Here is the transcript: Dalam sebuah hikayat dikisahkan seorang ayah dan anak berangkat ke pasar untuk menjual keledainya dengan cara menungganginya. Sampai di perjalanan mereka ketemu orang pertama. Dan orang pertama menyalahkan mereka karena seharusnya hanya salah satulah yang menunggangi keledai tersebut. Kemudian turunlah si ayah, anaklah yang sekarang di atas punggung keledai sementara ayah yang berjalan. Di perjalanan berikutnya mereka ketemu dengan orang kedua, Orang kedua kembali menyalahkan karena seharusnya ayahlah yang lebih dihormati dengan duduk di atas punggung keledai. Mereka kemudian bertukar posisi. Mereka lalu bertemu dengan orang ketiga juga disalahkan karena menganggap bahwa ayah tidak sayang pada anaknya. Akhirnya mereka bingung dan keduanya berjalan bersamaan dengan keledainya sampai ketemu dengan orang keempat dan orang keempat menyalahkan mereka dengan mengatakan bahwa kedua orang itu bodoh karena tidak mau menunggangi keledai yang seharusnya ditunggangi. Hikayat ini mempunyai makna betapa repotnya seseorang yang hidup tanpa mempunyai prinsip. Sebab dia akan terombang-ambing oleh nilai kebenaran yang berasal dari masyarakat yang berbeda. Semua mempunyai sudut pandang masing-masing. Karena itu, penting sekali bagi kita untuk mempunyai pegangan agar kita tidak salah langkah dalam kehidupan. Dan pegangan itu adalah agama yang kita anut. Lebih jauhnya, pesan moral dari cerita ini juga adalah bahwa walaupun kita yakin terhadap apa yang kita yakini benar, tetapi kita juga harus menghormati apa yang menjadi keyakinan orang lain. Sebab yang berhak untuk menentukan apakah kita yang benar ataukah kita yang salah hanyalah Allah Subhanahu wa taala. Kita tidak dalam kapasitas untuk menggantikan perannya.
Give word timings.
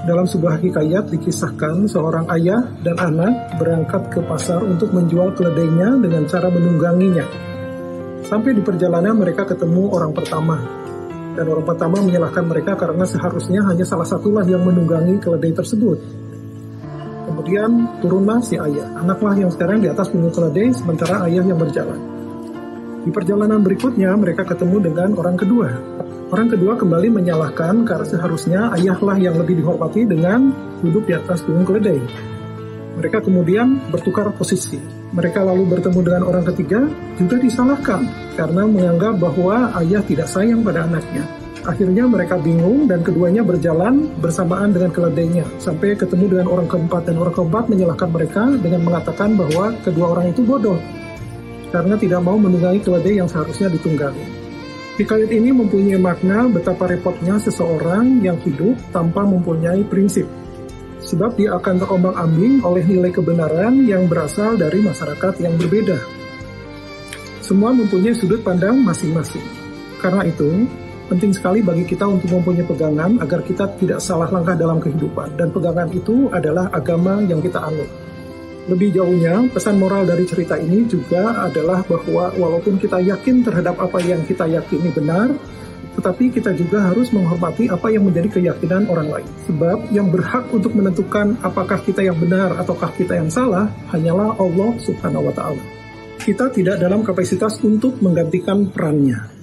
Dalam 0.00 0.24
sebuah 0.24 0.64
hikayat 0.64 1.12
dikisahkan 1.12 1.84
seorang 1.84 2.24
ayah 2.32 2.64
dan 2.80 2.96
anak 2.96 3.60
berangkat 3.60 4.08
ke 4.08 4.24
pasar 4.24 4.64
untuk 4.64 4.96
menjual 4.96 5.36
keledainya 5.36 6.00
dengan 6.00 6.24
cara 6.24 6.48
menungganginya. 6.48 7.28
Sampai 8.24 8.56
di 8.56 8.64
perjalanan 8.64 9.12
mereka 9.20 9.44
ketemu 9.44 9.92
orang 9.92 10.16
pertama. 10.16 10.56
Dan 11.36 11.44
orang 11.52 11.68
pertama 11.68 12.00
menyalahkan 12.00 12.44
mereka 12.48 12.80
karena 12.80 13.04
seharusnya 13.04 13.60
hanya 13.68 13.84
salah 13.84 14.08
satulah 14.08 14.40
yang 14.48 14.64
menunggangi 14.64 15.20
keledai 15.20 15.52
tersebut. 15.52 16.00
Kemudian 17.28 18.00
turunlah 18.00 18.40
si 18.40 18.56
ayah, 18.56 19.04
anaklah 19.04 19.36
yang 19.36 19.52
sekarang 19.52 19.84
di 19.84 19.88
atas 19.92 20.08
punggung 20.08 20.32
keledai 20.32 20.72
sementara 20.72 21.28
ayah 21.28 21.44
yang 21.44 21.60
berjalan. 21.60 22.00
Di 23.04 23.12
perjalanan 23.12 23.60
berikutnya 23.60 24.16
mereka 24.16 24.48
ketemu 24.48 24.80
dengan 24.80 25.12
orang 25.20 25.36
kedua, 25.36 25.68
Orang 26.30 26.46
kedua 26.46 26.78
kembali 26.78 27.10
menyalahkan 27.10 27.82
karena 27.82 28.06
seharusnya 28.06 28.70
ayahlah 28.78 29.18
yang 29.18 29.34
lebih 29.34 29.58
dihormati 29.58 30.06
dengan 30.06 30.54
duduk 30.78 31.10
di 31.10 31.18
atas 31.18 31.42
punggung 31.42 31.66
keledai. 31.66 31.98
Mereka 33.02 33.26
kemudian 33.26 33.82
bertukar 33.90 34.30
posisi. 34.38 34.78
Mereka 35.10 35.42
lalu 35.42 35.66
bertemu 35.66 35.98
dengan 36.06 36.22
orang 36.30 36.46
ketiga 36.54 36.86
juga 37.18 37.34
disalahkan 37.34 38.06
karena 38.38 38.62
menganggap 38.62 39.18
bahwa 39.18 39.74
ayah 39.82 40.06
tidak 40.06 40.30
sayang 40.30 40.62
pada 40.62 40.86
anaknya. 40.86 41.26
Akhirnya 41.66 42.06
mereka 42.06 42.38
bingung 42.38 42.86
dan 42.86 43.02
keduanya 43.02 43.42
berjalan 43.42 44.06
bersamaan 44.22 44.70
dengan 44.70 44.94
keledainya 44.94 45.42
sampai 45.58 45.98
ketemu 45.98 46.38
dengan 46.38 46.46
orang 46.46 46.70
keempat 46.70 47.10
dan 47.10 47.18
orang 47.18 47.34
keempat 47.34 47.64
menyalahkan 47.66 48.06
mereka 48.06 48.42
dengan 48.62 48.86
mengatakan 48.86 49.34
bahwa 49.34 49.74
kedua 49.82 50.06
orang 50.14 50.30
itu 50.30 50.46
bodoh 50.46 50.78
karena 51.74 51.98
tidak 51.98 52.22
mau 52.22 52.38
menunggangi 52.38 52.78
keledai 52.86 53.18
yang 53.18 53.26
seharusnya 53.26 53.66
ditunggangi. 53.66 54.39
Hikayat 55.00 55.32
ini 55.32 55.48
mempunyai 55.48 55.96
makna 55.96 56.44
betapa 56.52 56.84
repotnya 56.84 57.40
seseorang 57.40 58.20
yang 58.20 58.36
hidup 58.44 58.76
tanpa 58.92 59.24
mempunyai 59.24 59.80
prinsip. 59.88 60.28
Sebab 61.00 61.40
dia 61.40 61.56
akan 61.56 61.80
terombang-ambing 61.80 62.60
oleh 62.60 62.84
nilai 62.84 63.08
kebenaran 63.08 63.80
yang 63.88 64.04
berasal 64.12 64.60
dari 64.60 64.84
masyarakat 64.84 65.40
yang 65.40 65.56
berbeda. 65.56 65.96
Semua 67.40 67.72
mempunyai 67.72 68.12
sudut 68.12 68.44
pandang 68.44 68.76
masing-masing. 68.84 69.40
Karena 70.04 70.20
itu, 70.28 70.68
penting 71.08 71.32
sekali 71.32 71.64
bagi 71.64 71.88
kita 71.88 72.04
untuk 72.04 72.36
mempunyai 72.36 72.68
pegangan 72.68 73.24
agar 73.24 73.40
kita 73.40 73.72
tidak 73.80 74.04
salah 74.04 74.28
langkah 74.28 74.52
dalam 74.52 74.84
kehidupan. 74.84 75.32
Dan 75.32 75.48
pegangan 75.48 75.88
itu 75.96 76.28
adalah 76.28 76.68
agama 76.76 77.24
yang 77.24 77.40
kita 77.40 77.56
anut. 77.56 77.88
Lebih 78.68 78.92
jauhnya, 78.92 79.48
pesan 79.48 79.80
moral 79.80 80.04
dari 80.04 80.28
cerita 80.28 80.60
ini 80.60 80.84
juga 80.84 81.48
adalah 81.48 81.80
bahwa 81.86 82.34
walaupun 82.36 82.76
kita 82.76 83.00
yakin 83.00 83.40
terhadap 83.40 83.80
apa 83.80 83.98
yang 84.04 84.20
kita 84.28 84.44
yakini 84.44 84.92
benar, 84.92 85.32
tetapi 85.96 86.30
kita 86.30 86.54
juga 86.54 86.92
harus 86.92 87.10
menghormati 87.10 87.66
apa 87.72 87.88
yang 87.90 88.06
menjadi 88.06 88.40
keyakinan 88.40 88.86
orang 88.92 89.08
lain. 89.10 89.28
Sebab 89.48 89.78
yang 89.90 90.12
berhak 90.12 90.46
untuk 90.52 90.76
menentukan 90.76 91.40
apakah 91.40 91.80
kita 91.82 92.04
yang 92.04 92.16
benar 92.20 92.54
ataukah 92.60 92.92
kita 92.94 93.16
yang 93.16 93.32
salah 93.32 93.66
hanyalah 93.90 94.36
Allah 94.38 94.70
Subhanahu 94.78 95.32
wa 95.32 95.34
taala. 95.34 95.62
Kita 96.20 96.52
tidak 96.52 96.76
dalam 96.78 97.00
kapasitas 97.00 97.56
untuk 97.64 97.96
menggantikan 98.04 98.68
perannya. 98.68 99.39